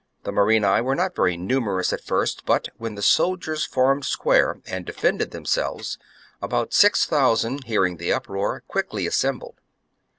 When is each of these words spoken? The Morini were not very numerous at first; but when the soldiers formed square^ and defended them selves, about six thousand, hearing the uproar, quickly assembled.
The 0.23 0.31
Morini 0.31 0.81
were 0.81 0.95
not 0.95 1.15
very 1.15 1.37
numerous 1.37 1.93
at 1.93 2.03
first; 2.03 2.43
but 2.43 2.69
when 2.77 2.95
the 2.95 3.03
soldiers 3.03 3.67
formed 3.67 4.01
square^ 4.01 4.63
and 4.65 4.83
defended 4.83 5.29
them 5.29 5.45
selves, 5.45 5.99
about 6.41 6.73
six 6.73 7.05
thousand, 7.05 7.65
hearing 7.65 7.97
the 7.97 8.11
uproar, 8.11 8.63
quickly 8.67 9.05
assembled. 9.05 9.59